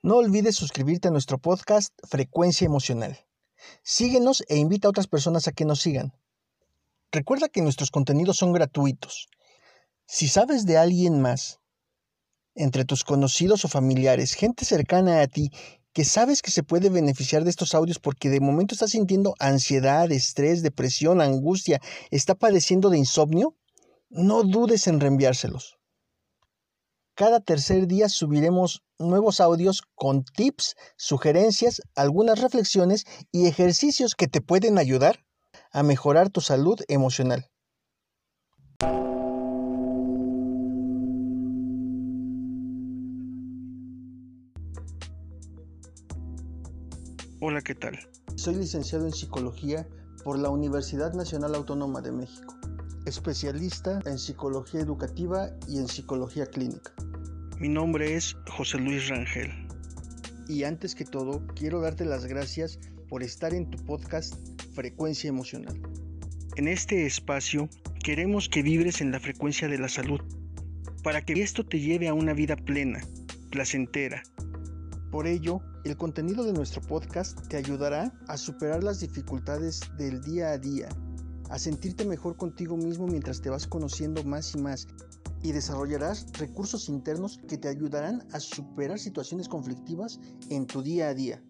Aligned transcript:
No 0.00 0.18
olvides 0.18 0.54
suscribirte 0.54 1.08
a 1.08 1.10
nuestro 1.10 1.38
podcast 1.38 1.92
Frecuencia 2.06 2.64
Emocional. 2.64 3.18
Síguenos 3.82 4.44
e 4.46 4.56
invita 4.56 4.86
a 4.86 4.90
otras 4.90 5.08
personas 5.08 5.48
a 5.48 5.52
que 5.52 5.64
nos 5.64 5.80
sigan. 5.80 6.12
Recuerda 7.10 7.48
que 7.48 7.62
nuestros 7.62 7.90
contenidos 7.90 8.36
son 8.36 8.52
gratuitos. 8.52 9.28
Si 10.06 10.28
sabes 10.28 10.66
de 10.66 10.78
alguien 10.78 11.20
más, 11.20 11.58
entre 12.54 12.84
tus 12.84 13.02
conocidos 13.02 13.64
o 13.64 13.68
familiares, 13.68 14.34
gente 14.34 14.64
cercana 14.64 15.20
a 15.20 15.26
ti, 15.26 15.50
que 15.92 16.04
sabes 16.04 16.42
que 16.42 16.52
se 16.52 16.62
puede 16.62 16.90
beneficiar 16.90 17.42
de 17.42 17.50
estos 17.50 17.74
audios 17.74 17.98
porque 17.98 18.30
de 18.30 18.38
momento 18.38 18.74
está 18.74 18.86
sintiendo 18.86 19.34
ansiedad, 19.40 20.12
estrés, 20.12 20.62
depresión, 20.62 21.20
angustia, 21.20 21.80
está 22.12 22.36
padeciendo 22.36 22.88
de 22.88 22.98
insomnio, 22.98 23.56
no 24.10 24.44
dudes 24.44 24.86
en 24.86 25.00
reenviárselos. 25.00 25.77
Cada 27.18 27.40
tercer 27.40 27.88
día 27.88 28.08
subiremos 28.08 28.84
nuevos 28.96 29.40
audios 29.40 29.82
con 29.96 30.22
tips, 30.22 30.76
sugerencias, 30.96 31.82
algunas 31.96 32.40
reflexiones 32.40 33.06
y 33.32 33.48
ejercicios 33.48 34.14
que 34.14 34.28
te 34.28 34.40
pueden 34.40 34.78
ayudar 34.78 35.26
a 35.72 35.82
mejorar 35.82 36.30
tu 36.30 36.40
salud 36.40 36.78
emocional. 36.86 37.50
Hola, 47.40 47.62
¿qué 47.64 47.74
tal? 47.74 47.98
Soy 48.36 48.54
licenciado 48.54 49.06
en 49.06 49.12
psicología 49.12 49.88
por 50.22 50.38
la 50.38 50.50
Universidad 50.50 51.12
Nacional 51.14 51.56
Autónoma 51.56 52.00
de 52.00 52.12
México, 52.12 52.54
especialista 53.08 54.00
en 54.04 54.18
psicología 54.18 54.80
educativa 54.80 55.50
y 55.66 55.78
en 55.78 55.88
psicología 55.88 56.46
clínica. 56.46 56.92
Mi 57.58 57.68
nombre 57.68 58.14
es 58.14 58.36
José 58.48 58.78
Luis 58.78 59.08
Rangel. 59.08 59.50
Y 60.46 60.64
antes 60.64 60.94
que 60.94 61.04
todo, 61.04 61.46
quiero 61.54 61.80
darte 61.80 62.04
las 62.04 62.26
gracias 62.26 62.78
por 63.08 63.22
estar 63.22 63.52
en 63.54 63.68
tu 63.70 63.84
podcast 63.84 64.34
Frecuencia 64.74 65.28
Emocional. 65.28 65.80
En 66.56 66.68
este 66.68 67.06
espacio 67.06 67.68
queremos 68.04 68.48
que 68.48 68.62
vibres 68.62 69.00
en 69.00 69.10
la 69.10 69.20
frecuencia 69.20 69.68
de 69.68 69.78
la 69.78 69.88
salud, 69.88 70.20
para 71.02 71.24
que 71.24 71.42
esto 71.42 71.64
te 71.64 71.80
lleve 71.80 72.08
a 72.08 72.14
una 72.14 72.32
vida 72.32 72.56
plena, 72.56 73.00
placentera. 73.50 74.22
Por 75.10 75.26
ello, 75.26 75.60
el 75.84 75.96
contenido 75.96 76.44
de 76.44 76.52
nuestro 76.52 76.82
podcast 76.82 77.48
te 77.48 77.56
ayudará 77.56 78.12
a 78.28 78.36
superar 78.36 78.84
las 78.84 79.00
dificultades 79.00 79.80
del 79.96 80.20
día 80.22 80.50
a 80.50 80.58
día, 80.58 80.88
a 81.48 81.58
sentirte 81.58 82.04
mejor 82.04 82.36
contigo 82.36 82.76
mismo 82.76 83.06
mientras 83.06 83.40
te 83.40 83.50
vas 83.50 83.66
conociendo 83.66 84.22
más 84.24 84.54
y 84.54 84.58
más 84.58 84.86
y 85.42 85.52
desarrollarás 85.52 86.26
recursos 86.38 86.88
internos 86.88 87.38
que 87.48 87.58
te 87.58 87.68
ayudarán 87.68 88.26
a 88.32 88.40
superar 88.40 88.98
situaciones 88.98 89.48
conflictivas 89.48 90.20
en 90.50 90.66
tu 90.66 90.82
día 90.82 91.08
a 91.08 91.14
día. 91.14 91.42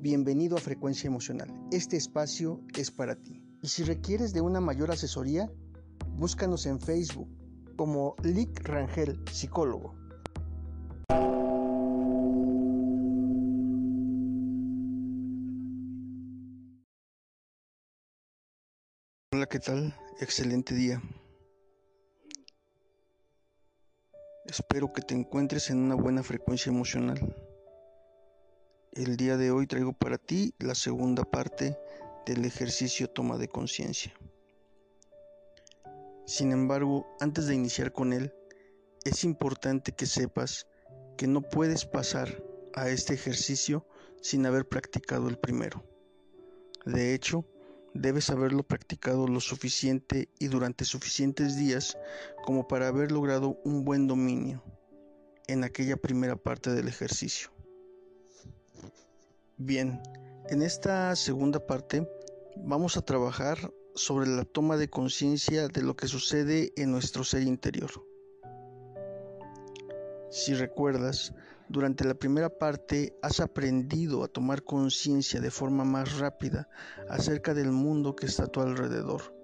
Bienvenido 0.00 0.56
a 0.56 0.60
Frecuencia 0.60 1.08
Emocional. 1.08 1.52
Este 1.72 1.96
espacio 1.96 2.62
es 2.76 2.90
para 2.90 3.16
ti. 3.16 3.42
Y 3.62 3.68
si 3.68 3.82
requieres 3.82 4.32
de 4.32 4.40
una 4.40 4.60
mayor 4.60 4.90
asesoría, 4.90 5.50
búscanos 6.16 6.66
en 6.66 6.78
Facebook 6.80 7.28
como 7.76 8.14
Lick 8.22 8.66
Rangel, 8.68 9.20
psicólogo. 9.32 9.94
Hola, 19.38 19.46
¿qué 19.46 19.60
tal? 19.60 19.94
Excelente 20.18 20.74
día. 20.74 21.00
Espero 24.46 24.92
que 24.92 25.00
te 25.00 25.14
encuentres 25.14 25.70
en 25.70 25.78
una 25.78 25.94
buena 25.94 26.24
frecuencia 26.24 26.70
emocional. 26.70 27.36
El 28.94 29.16
día 29.16 29.36
de 29.36 29.52
hoy 29.52 29.68
traigo 29.68 29.92
para 29.92 30.18
ti 30.18 30.54
la 30.58 30.74
segunda 30.74 31.22
parte 31.22 31.78
del 32.26 32.44
ejercicio 32.44 33.08
toma 33.08 33.38
de 33.38 33.46
conciencia. 33.46 34.12
Sin 36.26 36.50
embargo, 36.50 37.06
antes 37.20 37.46
de 37.46 37.54
iniciar 37.54 37.92
con 37.92 38.12
él, 38.12 38.34
es 39.04 39.22
importante 39.22 39.92
que 39.92 40.06
sepas 40.06 40.66
que 41.16 41.28
no 41.28 41.42
puedes 41.42 41.84
pasar 41.84 42.42
a 42.74 42.88
este 42.88 43.14
ejercicio 43.14 43.86
sin 44.20 44.46
haber 44.46 44.66
practicado 44.66 45.28
el 45.28 45.38
primero. 45.38 45.84
De 46.84 47.14
hecho, 47.14 47.44
debes 48.00 48.30
haberlo 48.30 48.62
practicado 48.62 49.26
lo 49.26 49.40
suficiente 49.40 50.28
y 50.38 50.46
durante 50.46 50.84
suficientes 50.84 51.56
días 51.56 51.98
como 52.44 52.68
para 52.68 52.88
haber 52.88 53.10
logrado 53.10 53.58
un 53.64 53.84
buen 53.84 54.06
dominio 54.06 54.62
en 55.48 55.64
aquella 55.64 55.96
primera 55.96 56.36
parte 56.36 56.70
del 56.70 56.88
ejercicio. 56.88 57.50
Bien, 59.56 60.00
en 60.48 60.62
esta 60.62 61.16
segunda 61.16 61.66
parte 61.66 62.08
vamos 62.56 62.96
a 62.96 63.02
trabajar 63.02 63.72
sobre 63.94 64.28
la 64.28 64.44
toma 64.44 64.76
de 64.76 64.88
conciencia 64.88 65.66
de 65.66 65.82
lo 65.82 65.96
que 65.96 66.06
sucede 66.06 66.72
en 66.76 66.92
nuestro 66.92 67.24
ser 67.24 67.42
interior. 67.42 67.90
Si 70.30 70.54
recuerdas, 70.54 71.32
durante 71.70 72.04
la 72.04 72.14
primera 72.14 72.50
parte 72.50 73.18
has 73.22 73.40
aprendido 73.40 74.22
a 74.22 74.28
tomar 74.28 74.62
conciencia 74.62 75.40
de 75.40 75.50
forma 75.50 75.84
más 75.84 76.18
rápida 76.18 76.68
acerca 77.08 77.54
del 77.54 77.72
mundo 77.72 78.14
que 78.14 78.26
está 78.26 78.44
a 78.44 78.48
tu 78.48 78.60
alrededor. 78.60 79.34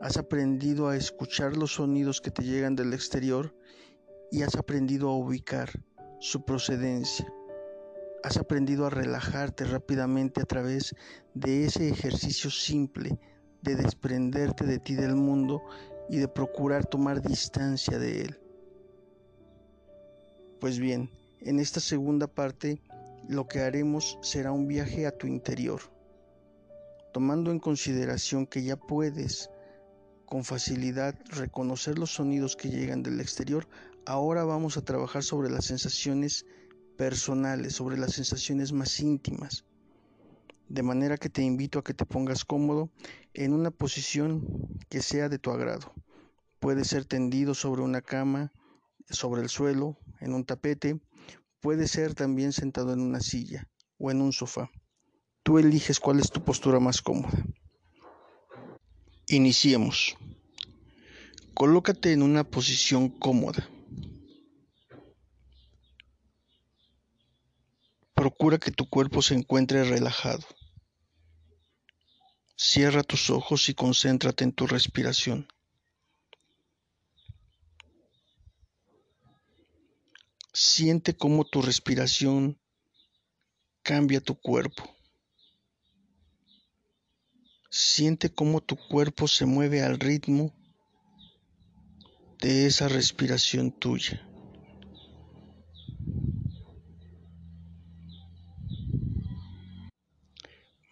Has 0.00 0.18
aprendido 0.18 0.88
a 0.88 0.96
escuchar 0.96 1.56
los 1.56 1.74
sonidos 1.74 2.20
que 2.20 2.30
te 2.30 2.42
llegan 2.42 2.76
del 2.76 2.92
exterior 2.92 3.54
y 4.30 4.42
has 4.42 4.56
aprendido 4.56 5.08
a 5.08 5.16
ubicar 5.16 5.70
su 6.18 6.44
procedencia. 6.44 7.26
Has 8.22 8.36
aprendido 8.36 8.86
a 8.86 8.90
relajarte 8.90 9.64
rápidamente 9.64 10.42
a 10.42 10.44
través 10.44 10.94
de 11.34 11.64
ese 11.64 11.88
ejercicio 11.88 12.50
simple 12.50 13.18
de 13.62 13.74
desprenderte 13.74 14.64
de 14.64 14.78
ti 14.78 14.94
del 14.94 15.16
mundo 15.16 15.62
y 16.08 16.18
de 16.18 16.28
procurar 16.28 16.86
tomar 16.86 17.22
distancia 17.22 17.98
de 17.98 18.22
él. 18.22 18.39
Pues 20.60 20.78
bien, 20.78 21.08
en 21.40 21.58
esta 21.58 21.80
segunda 21.80 22.26
parte 22.26 22.82
lo 23.26 23.48
que 23.48 23.60
haremos 23.60 24.18
será 24.20 24.52
un 24.52 24.68
viaje 24.68 25.06
a 25.06 25.16
tu 25.16 25.26
interior, 25.26 25.80
tomando 27.14 27.50
en 27.50 27.58
consideración 27.58 28.46
que 28.46 28.62
ya 28.62 28.76
puedes 28.76 29.48
con 30.26 30.44
facilidad 30.44 31.14
reconocer 31.30 31.98
los 31.98 32.12
sonidos 32.12 32.56
que 32.56 32.68
llegan 32.68 33.02
del 33.02 33.22
exterior, 33.22 33.66
ahora 34.04 34.44
vamos 34.44 34.76
a 34.76 34.84
trabajar 34.84 35.22
sobre 35.22 35.48
las 35.48 35.64
sensaciones 35.64 36.44
personales, 36.98 37.72
sobre 37.72 37.96
las 37.96 38.12
sensaciones 38.12 38.72
más 38.72 39.00
íntimas. 39.00 39.64
De 40.68 40.82
manera 40.82 41.16
que 41.16 41.30
te 41.30 41.42
invito 41.42 41.78
a 41.78 41.84
que 41.84 41.94
te 41.94 42.04
pongas 42.04 42.44
cómodo 42.44 42.90
en 43.32 43.54
una 43.54 43.70
posición 43.70 44.46
que 44.90 45.00
sea 45.00 45.30
de 45.30 45.38
tu 45.38 45.50
agrado. 45.50 45.94
Puede 46.60 46.84
ser 46.84 47.06
tendido 47.06 47.54
sobre 47.54 47.80
una 47.80 48.02
cama, 48.02 48.52
sobre 49.08 49.40
el 49.40 49.48
suelo, 49.48 49.96
en 50.20 50.34
un 50.34 50.44
tapete, 50.44 51.00
puede 51.60 51.88
ser 51.88 52.14
también 52.14 52.52
sentado 52.52 52.92
en 52.92 53.00
una 53.00 53.20
silla 53.20 53.68
o 53.98 54.10
en 54.10 54.20
un 54.20 54.32
sofá. 54.32 54.70
Tú 55.42 55.58
eliges 55.58 56.00
cuál 56.00 56.20
es 56.20 56.30
tu 56.30 56.44
postura 56.44 56.80
más 56.80 57.02
cómoda. 57.02 57.44
Iniciemos. 59.28 60.16
Colócate 61.54 62.12
en 62.12 62.22
una 62.22 62.44
posición 62.44 63.08
cómoda. 63.08 63.68
Procura 68.14 68.58
que 68.58 68.70
tu 68.70 68.88
cuerpo 68.88 69.22
se 69.22 69.34
encuentre 69.34 69.84
relajado. 69.84 70.46
Cierra 72.56 73.02
tus 73.02 73.30
ojos 73.30 73.68
y 73.70 73.74
concéntrate 73.74 74.44
en 74.44 74.52
tu 74.52 74.66
respiración. 74.66 75.48
Siente 80.52 81.16
cómo 81.16 81.44
tu 81.44 81.62
respiración 81.62 82.60
cambia 83.82 84.20
tu 84.20 84.34
cuerpo. 84.34 84.82
Siente 87.70 88.34
cómo 88.34 88.60
tu 88.60 88.76
cuerpo 88.76 89.28
se 89.28 89.46
mueve 89.46 89.82
al 89.82 90.00
ritmo 90.00 90.52
de 92.40 92.66
esa 92.66 92.88
respiración 92.88 93.70
tuya. 93.70 94.26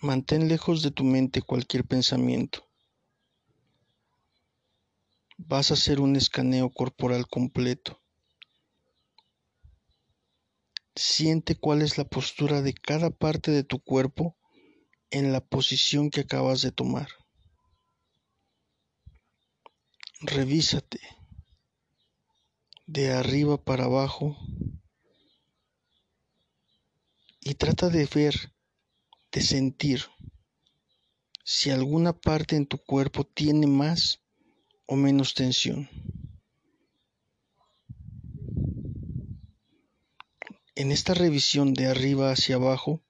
Mantén 0.01 0.47
lejos 0.47 0.83
de 0.83 0.93
tu 0.93 1.03
mente 1.03 1.43
cualquier 1.43 1.85
pensamiento. 1.85 2.65
Vas 5.37 5.73
a 5.73 5.75
hacer 5.75 5.99
un 5.99 6.15
escaneo 6.15 6.71
corporal 6.71 7.27
completo. 7.27 7.98
Siente 11.01 11.55
cuál 11.55 11.83
es 11.83 11.97
la 11.97 12.09
postura 12.09 12.61
de 12.61 12.75
cada 12.75 13.11
parte 13.11 13.53
de 13.53 13.63
tu 13.63 13.79
cuerpo 13.79 14.37
en 15.11 15.31
la 15.31 15.41
posición 15.41 16.11
que 16.11 16.23
acabas 16.23 16.61
de 16.61 16.73
tomar. 16.73 17.07
Revísate 20.23 20.99
de 22.87 23.13
arriba 23.13 23.63
para 23.63 23.85
abajo 23.85 24.37
y 27.43 27.55
trata 27.55 27.91
de 27.91 28.09
ver, 28.13 28.53
de 29.31 29.41
sentir 29.41 30.03
si 31.45 31.71
alguna 31.71 32.13
parte 32.13 32.57
en 32.57 32.67
tu 32.67 32.77
cuerpo 32.77 33.23
tiene 33.23 33.69
más 33.69 34.19
o 34.87 34.97
menos 34.97 35.35
tensión. 35.35 35.89
En 40.79 40.93
esta 40.93 41.13
revisión 41.13 41.75
de 41.75 41.89
arriba 41.89 42.31
hacia 42.31 42.55
abajo, 42.55 43.03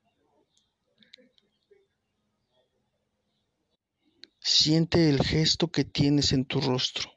siente 4.41 5.11
el 5.11 5.23
gesto 5.23 5.71
que 5.71 5.85
tienes 5.85 6.33
en 6.33 6.47
tu 6.47 6.63
rostro. 6.63 7.11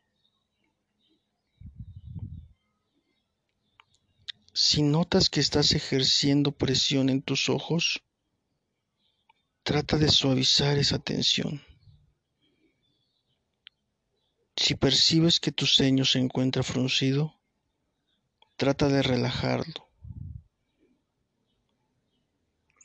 Si 4.53 4.81
notas 4.81 5.29
que 5.29 5.39
estás 5.39 5.71
ejerciendo 5.71 6.51
presión 6.51 7.07
en 7.07 7.21
tus 7.21 7.47
ojos, 7.47 8.03
trata 9.63 9.97
de 9.97 10.09
suavizar 10.09 10.77
esa 10.77 10.99
tensión. 10.99 11.61
Si 14.57 14.75
percibes 14.75 15.39
que 15.39 15.53
tu 15.53 15.65
ceño 15.65 16.03
se 16.03 16.19
encuentra 16.19 16.61
fruncido, 16.61 17.39
trata 18.57 18.89
de 18.89 19.01
relajarlo. 19.01 19.90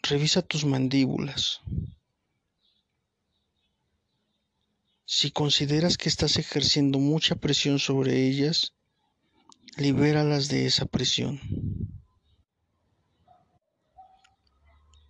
Revisa 0.08 0.41
tus 0.41 0.64
mandíbulas. 0.64 1.62
Si 5.05 5.32
consideras 5.32 5.97
que 5.97 6.08
estás 6.08 6.37
ejerciendo 6.37 7.00
mucha 7.00 7.35
presión 7.35 7.81
sobre 7.81 8.26
ellas, 8.29 8.75
libéralas 9.76 10.47
de 10.47 10.67
esa 10.67 10.87
presión. 10.87 11.41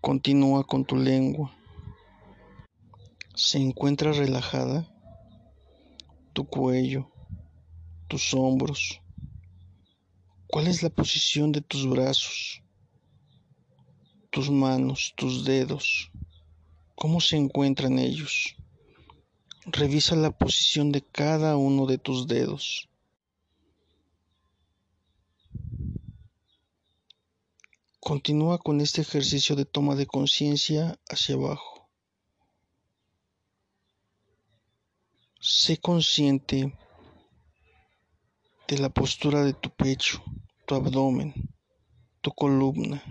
Continúa 0.01 0.65
con 0.65 0.87
tu 0.87 0.97
lengua. 0.97 1.55
Se 3.35 3.59
encuentra 3.59 4.13
relajada 4.13 4.89
tu 6.33 6.47
cuello, 6.47 7.11
tus 8.09 8.33
hombros. 8.33 9.03
¿Cuál 10.47 10.69
es 10.69 10.83
la 10.83 10.89
posición 10.89 11.53
de 11.53 11.61
tus 11.61 11.87
brazos, 11.87 12.63
tus 14.37 14.51
manos, 14.51 15.15
tus 15.17 15.47
dedos? 15.47 16.11
¿Cómo 16.95 17.23
se 17.23 17.39
encuentran 17.39 17.99
ellos? 17.99 18.55
Revisa 19.65 20.15
la 20.15 20.31
posición 20.31 20.93
de 20.93 21.01
cada 21.01 21.57
uno 21.57 21.87
de 21.87 21.97
tus 21.97 22.27
dedos. 22.27 22.87
Continúa 27.99 28.59
con 28.59 28.83
este 28.83 29.01
ejercicio 29.01 29.57
de 29.57 29.65
toma 29.65 29.95
de 29.95 30.07
conciencia 30.07 31.01
hacia 31.09 31.37
abajo. 31.37 31.89
Sé 35.41 35.79
consciente 35.79 36.79
de 38.69 38.79
la 38.79 38.91
postura 38.91 39.45
de 39.45 39.55
tu 39.55 39.71
pecho, 39.71 40.23
tu 40.67 40.75
abdomen, 40.75 41.33
tu 42.21 42.33
columna. 42.33 43.03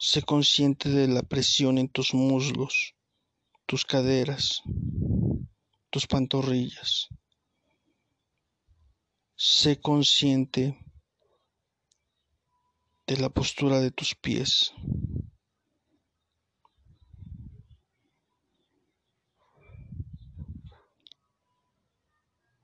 Sé 0.00 0.22
consciente 0.22 0.90
de 0.90 1.08
la 1.08 1.22
presión 1.22 1.76
en 1.76 1.88
tus 1.88 2.14
muslos, 2.14 2.94
tus 3.66 3.84
caderas, 3.84 4.62
tus 5.90 6.06
pantorrillas. 6.06 7.08
Sé 9.34 9.80
consciente 9.80 10.78
de 13.08 13.16
la 13.16 13.28
postura 13.28 13.80
de 13.80 13.90
tus 13.90 14.14
pies. 14.14 14.72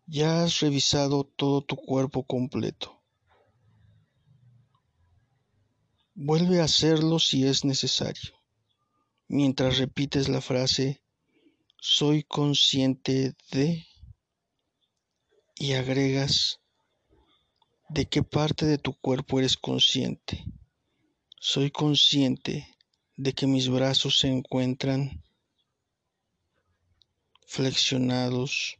Ya 0.06 0.44
has 0.44 0.60
revisado 0.60 1.24
todo 1.24 1.62
tu 1.62 1.74
cuerpo 1.74 2.24
completo. 2.24 3.03
Vuelve 6.14 6.60
a 6.60 6.64
hacerlo 6.64 7.18
si 7.18 7.46
es 7.46 7.64
necesario, 7.64 8.32
mientras 9.28 9.78
repites 9.78 10.28
la 10.28 10.40
frase 10.40 11.02
soy 11.80 12.24
consciente 12.24 13.34
de 13.50 13.86
y 15.56 15.72
agregas 15.74 16.60
¿De 17.88 18.06
qué 18.06 18.22
parte 18.22 18.64
de 18.64 18.78
tu 18.78 18.98
cuerpo 18.98 19.38
eres 19.38 19.56
consciente? 19.56 20.42
Soy 21.38 21.70
consciente 21.70 22.66
de 23.16 23.32
que 23.34 23.46
mis 23.46 23.68
brazos 23.68 24.18
se 24.18 24.28
encuentran 24.28 25.22
flexionados 27.46 28.78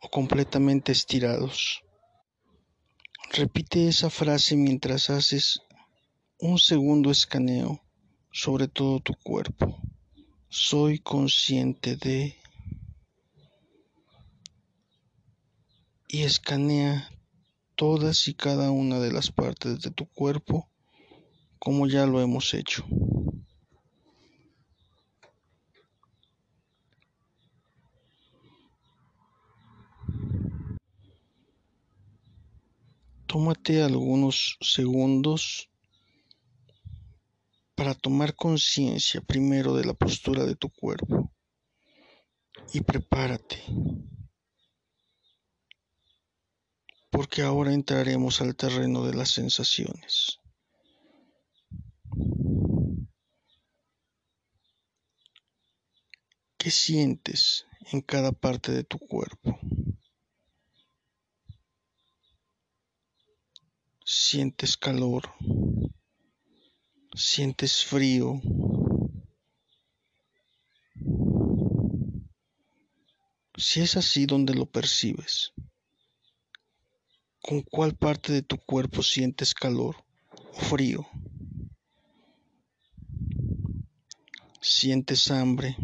o 0.00 0.10
completamente 0.10 0.92
estirados. 0.92 1.82
Repite 3.32 3.86
esa 3.86 4.10
frase 4.10 4.56
mientras 4.56 5.08
haces 5.08 5.60
un 6.40 6.58
segundo 6.58 7.12
escaneo 7.12 7.80
sobre 8.32 8.66
todo 8.66 8.98
tu 8.98 9.14
cuerpo. 9.14 9.80
Soy 10.48 10.98
consciente 10.98 11.94
de 11.94 12.36
y 16.08 16.22
escanea 16.22 17.08
todas 17.76 18.26
y 18.26 18.34
cada 18.34 18.72
una 18.72 18.98
de 18.98 19.12
las 19.12 19.30
partes 19.30 19.80
de 19.80 19.92
tu 19.92 20.06
cuerpo 20.06 20.68
como 21.60 21.86
ya 21.86 22.06
lo 22.06 22.20
hemos 22.20 22.52
hecho. 22.52 22.84
Tómate 33.30 33.80
algunos 33.80 34.56
segundos 34.60 35.70
para 37.76 37.94
tomar 37.94 38.34
conciencia 38.34 39.20
primero 39.20 39.76
de 39.76 39.84
la 39.84 39.94
postura 39.94 40.44
de 40.44 40.56
tu 40.56 40.68
cuerpo 40.68 41.32
y 42.74 42.80
prepárate. 42.80 43.62
porque 47.20 47.42
ahora 47.42 47.74
entraremos 47.74 48.40
al 48.40 48.56
terreno 48.56 49.04
de 49.04 49.14
las 49.14 49.30
sensaciones. 49.30 50.38
¿Qué 56.56 56.70
sientes 56.70 57.66
en 57.92 58.00
cada 58.00 58.32
parte 58.32 58.72
de 58.72 58.84
tu 58.84 58.98
cuerpo? 58.98 59.58
¿Sientes 64.30 64.76
calor? 64.76 65.24
¿Sientes 67.16 67.84
frío? 67.84 68.40
Si 73.56 73.80
es 73.80 73.96
así 73.96 74.26
donde 74.26 74.54
lo 74.54 74.66
percibes, 74.66 75.52
¿Con 77.40 77.62
cuál 77.62 77.96
parte 77.96 78.32
de 78.32 78.42
tu 78.42 78.56
cuerpo 78.58 79.02
sientes 79.02 79.52
calor 79.52 79.96
o 80.30 80.60
frío? 80.60 81.08
¿Sientes 84.60 85.28
hambre? 85.32 85.76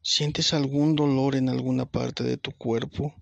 ¿Sientes 0.00 0.52
algún 0.52 0.96
dolor 0.96 1.36
en 1.36 1.48
alguna 1.48 1.86
parte 1.86 2.24
de 2.24 2.38
tu 2.38 2.50
cuerpo? 2.50 3.14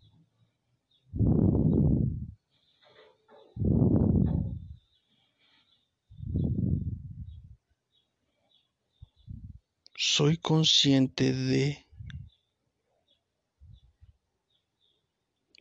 Soy 10.03 10.39
consciente 10.39 11.35
de 11.35 11.87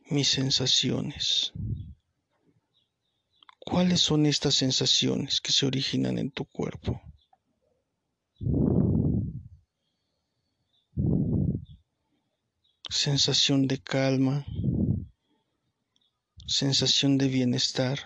mis 0.08 0.28
sensaciones. 0.28 1.52
¿Cuáles 3.58 4.00
son 4.00 4.24
estas 4.24 4.54
sensaciones 4.54 5.42
que 5.42 5.52
se 5.52 5.66
originan 5.66 6.16
en 6.16 6.30
tu 6.30 6.46
cuerpo? 6.46 7.02
Sensación 12.88 13.68
de 13.68 13.76
calma, 13.76 14.46
sensación 16.46 17.18
de 17.18 17.28
bienestar, 17.28 17.98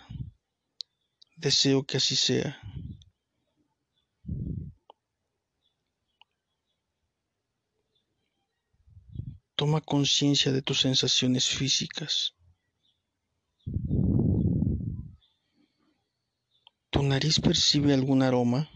deseo 1.37 1.85
que 1.85 1.99
así 1.99 2.17
sea. 2.17 2.61
Toma 9.57 9.81
conciencia 9.81 10.53
de 10.53 10.63
tus 10.63 10.81
sensaciones 10.81 11.47
físicas. 11.49 12.35
nariz 17.09 17.39
percibe 17.39 17.93
algún 17.93 18.23
aroma? 18.23 18.71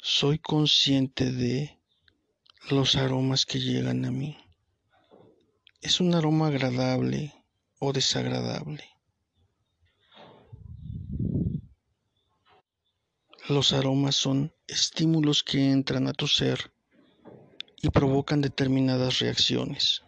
Soy 0.00 0.38
consciente 0.38 1.30
de 1.30 1.78
los 2.70 2.96
aromas 2.96 3.44
que 3.44 3.60
llegan 3.60 4.04
a 4.04 4.10
mí. 4.10 4.38
¿Es 5.80 6.00
un 6.00 6.14
aroma 6.14 6.46
agradable 6.48 7.34
o 7.78 7.92
desagradable? 7.92 8.88
Los 13.48 13.72
aromas 13.72 14.14
son 14.14 14.54
estímulos 14.66 15.42
que 15.42 15.70
entran 15.70 16.06
a 16.06 16.12
tu 16.12 16.28
ser 16.28 16.72
y 17.82 17.90
provocan 17.90 18.40
determinadas 18.40 19.18
reacciones. 19.18 20.02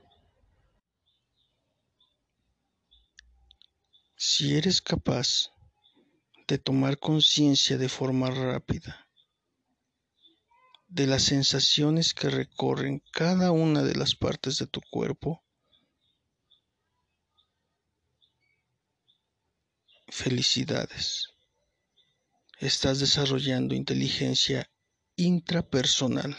Si 4.17 4.57
eres 4.57 4.81
capaz 4.81 5.51
de 6.47 6.57
tomar 6.59 6.99
conciencia 6.99 7.77
de 7.77 7.89
forma 7.89 8.31
rápida 8.31 9.09
de 10.87 11.09
las 11.09 11.25
sensaciones 11.25 12.15
que 12.15 12.31
recorren 12.31 13.03
cada 13.11 13.51
una 13.51 13.83
de 13.83 13.97
las 13.97 14.15
partes 14.15 14.59
de 14.59 14.69
tu 14.69 14.81
cuerpo, 14.91 15.43
felicidades. 20.07 21.31
Estás 22.61 23.01
desarrollando 23.01 23.75
inteligencia 23.75 24.71
intrapersonal 25.17 26.37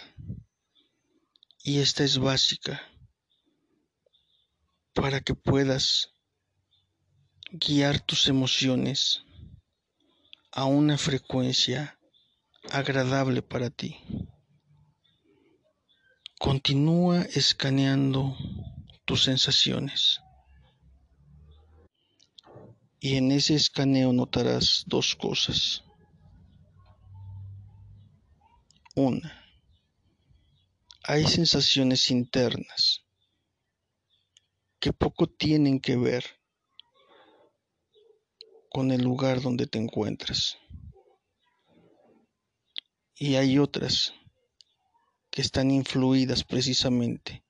y 1.67 1.79
esta 1.79 2.03
es 2.03 2.19
básica 2.19 2.79
para 4.93 5.19
que 5.19 5.33
puedas 5.33 6.11
guiar 7.51 7.99
tus 7.99 8.27
emociones 8.27 9.23
a 10.51 10.65
una 10.65 10.95
frecuencia 10.99 11.99
agradable 12.71 13.41
para 13.41 13.71
ti. 13.71 13.97
Continúa 16.37 17.23
escaneando 17.33 18.37
tus 19.05 19.23
sensaciones. 19.23 20.21
Y 22.99 23.15
en 23.15 23.31
ese 23.31 23.55
escaneo 23.55 24.13
notarás 24.13 24.83
dos 24.85 25.15
cosas. 25.15 25.83
Una, 28.95 29.44
hay 31.07 31.27
sensaciones 31.27 32.09
internas 32.09 33.05
que 34.79 34.91
poco 34.91 35.27
tienen 35.27 35.79
que 35.79 35.95
ver 35.97 36.25
con 38.71 38.91
el 38.91 39.03
lugar 39.03 39.39
donde 39.39 39.67
te 39.67 39.77
encuentras. 39.77 40.57
Y 43.13 43.35
hay 43.35 43.59
otras 43.59 44.15
que 45.29 45.41
están 45.41 45.69
influidas 45.69 46.43
precisamente 46.43 47.45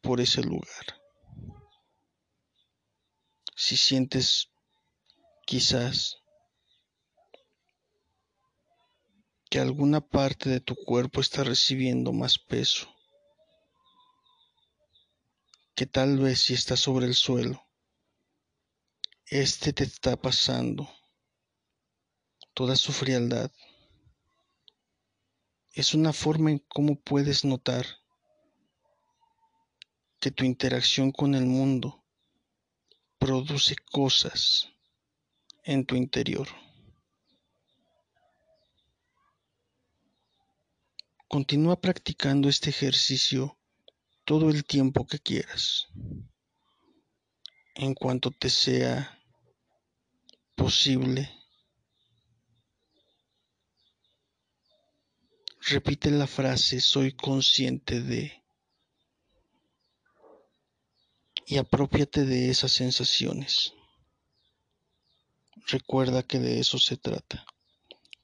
por 0.00 0.22
ese 0.22 0.42
lugar. 0.42 0.98
Si 3.54 3.76
sientes 3.76 4.48
quizás 5.46 6.16
que 9.50 9.60
alguna 9.60 10.00
parte 10.00 10.48
de 10.48 10.60
tu 10.60 10.74
cuerpo 10.74 11.20
está 11.20 11.44
recibiendo 11.44 12.12
más 12.12 12.38
peso, 12.38 12.93
que 15.74 15.86
tal 15.86 16.18
vez 16.18 16.42
si 16.42 16.54
estás 16.54 16.80
sobre 16.80 17.06
el 17.06 17.14
suelo, 17.14 17.66
este 19.26 19.72
te 19.72 19.84
está 19.84 20.16
pasando 20.16 20.88
toda 22.54 22.76
su 22.76 22.92
frialdad. 22.92 23.50
Es 25.72 25.94
una 25.94 26.12
forma 26.12 26.52
en 26.52 26.60
cómo 26.68 27.00
puedes 27.00 27.44
notar 27.44 27.86
que 30.20 30.30
tu 30.30 30.44
interacción 30.44 31.10
con 31.10 31.34
el 31.34 31.46
mundo 31.46 32.04
produce 33.18 33.74
cosas 33.90 34.68
en 35.64 35.84
tu 35.84 35.96
interior. 35.96 36.46
Continúa 41.26 41.80
practicando 41.80 42.48
este 42.48 42.70
ejercicio 42.70 43.58
todo 44.24 44.50
el 44.50 44.64
tiempo 44.64 45.06
que 45.06 45.18
quieras 45.18 45.86
en 47.74 47.94
cuanto 47.94 48.30
te 48.30 48.48
sea 48.48 49.18
posible. 50.54 51.30
Repite 55.66 56.10
la 56.10 56.26
frase 56.26 56.80
soy 56.80 57.12
consciente 57.12 58.00
de 58.00 58.44
y 61.46 61.58
apropiate 61.58 62.24
de 62.24 62.50
esas 62.50 62.72
sensaciones. 62.72 63.72
Recuerda 65.66 66.22
que 66.22 66.38
de 66.38 66.60
eso 66.60 66.78
se 66.78 66.96
trata, 66.96 67.44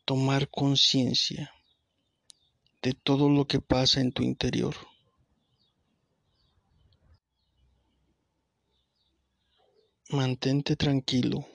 tomar 0.04 0.48
conciencia 0.48 1.52
de 2.82 2.92
todo 2.94 3.28
lo 3.28 3.46
que 3.46 3.60
pasa 3.60 4.00
en 4.00 4.12
tu 4.12 4.22
interior. 4.22 4.74
Mantente 10.12 10.74
tranquilo 10.74 11.46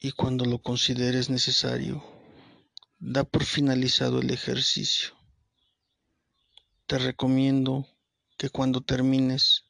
y 0.00 0.12
cuando 0.12 0.46
lo 0.46 0.62
consideres 0.62 1.28
necesario, 1.28 2.02
da 2.98 3.24
por 3.24 3.44
finalizado 3.44 4.20
el 4.20 4.30
ejercicio. 4.30 5.10
Te 6.86 6.96
recomiendo 6.96 7.86
que 8.38 8.48
cuando 8.48 8.80
termines, 8.80 9.66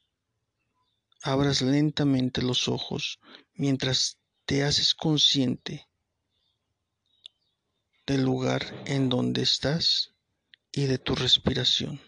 abras 1.21 1.63
lentamente 1.63 2.43
los 2.43 2.69
ojos 2.69 3.19
mientras 3.55 4.19
te 4.45 4.63
haces 4.63 4.95
consciente 4.95 5.89
del 8.07 8.23
lugar 8.23 8.85
en 8.87 9.09
donde 9.09 9.43
estás 9.43 10.15
y 10.71 10.85
de 10.85 10.99
tu 10.99 11.17
respiración. 11.17 12.01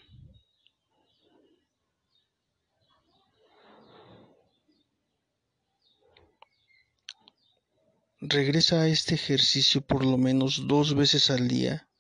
Regresa 8.27 8.81
a 8.81 8.89
este 8.89 9.17
ejercicio 9.17 9.83
por 9.83 10.03
lo 10.03 10.17
menos 10.17 10.67
dos 10.67 10.95
veces 10.95 11.29
al 11.29 11.47
día. 11.47 11.91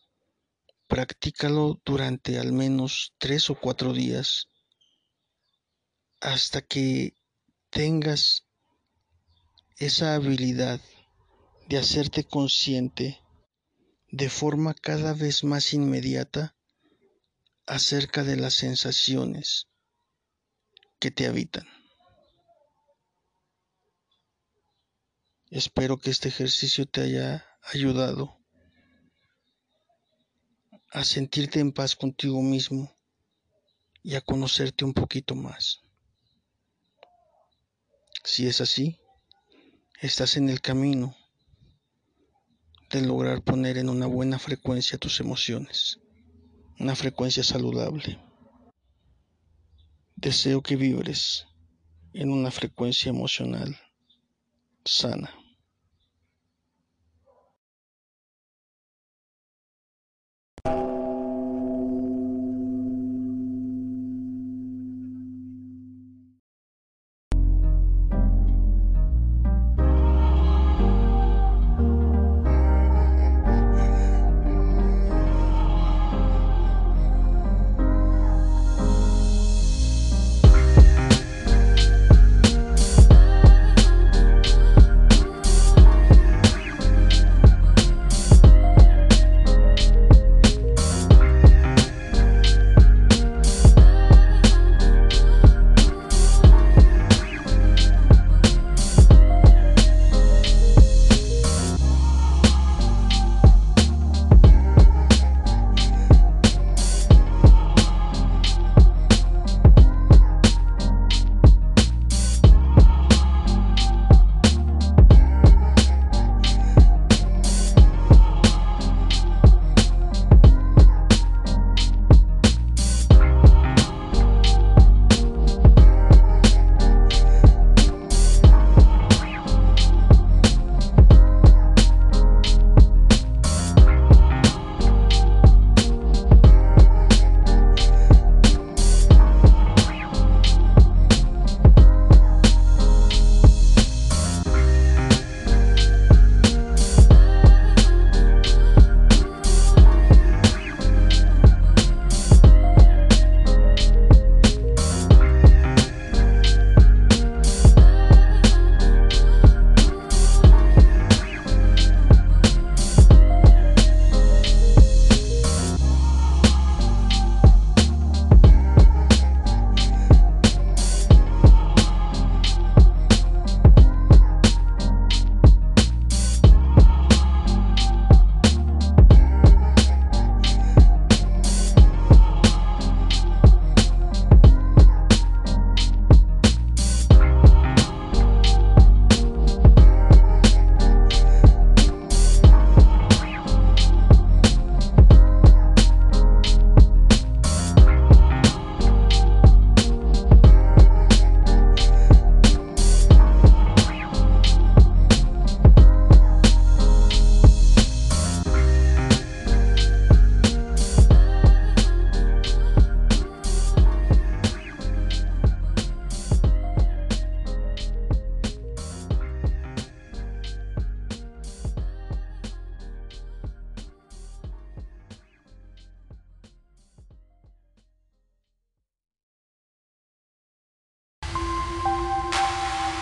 Practícalo 0.86 1.82
durante 1.84 2.38
al 2.38 2.50
menos 2.50 3.12
tres 3.18 3.50
o 3.50 3.60
cuatro 3.60 3.92
días 3.92 4.48
hasta 6.22 6.62
que 6.62 7.12
tengas 7.68 8.46
esa 9.76 10.14
habilidad 10.14 10.80
de 11.68 11.76
hacerte 11.76 12.24
consciente 12.24 13.20
de 14.10 14.30
forma 14.30 14.72
cada 14.72 15.12
vez 15.12 15.44
más 15.44 15.74
inmediata 15.74 16.56
acerca 17.66 18.24
de 18.24 18.36
las 18.36 18.54
sensaciones 18.54 19.68
que 20.98 21.10
te 21.10 21.26
habitan. 21.26 21.83
Espero 25.54 25.98
que 25.98 26.10
este 26.10 26.30
ejercicio 26.30 26.84
te 26.84 27.02
haya 27.02 27.46
ayudado 27.72 28.36
a 30.90 31.04
sentirte 31.04 31.60
en 31.60 31.70
paz 31.70 31.94
contigo 31.94 32.42
mismo 32.42 32.92
y 34.02 34.16
a 34.16 34.20
conocerte 34.20 34.84
un 34.84 34.92
poquito 34.92 35.36
más. 35.36 35.80
Si 38.24 38.48
es 38.48 38.60
así, 38.60 38.98
estás 40.00 40.36
en 40.36 40.48
el 40.48 40.60
camino 40.60 41.14
de 42.90 43.02
lograr 43.02 43.40
poner 43.40 43.78
en 43.78 43.88
una 43.88 44.06
buena 44.06 44.40
frecuencia 44.40 44.98
tus 44.98 45.20
emociones, 45.20 46.00
una 46.80 46.96
frecuencia 46.96 47.44
saludable. 47.44 48.20
Deseo 50.16 50.64
que 50.64 50.74
vibres 50.74 51.46
en 52.12 52.32
una 52.32 52.50
frecuencia 52.50 53.10
emocional 53.10 53.78
sana. 54.84 55.43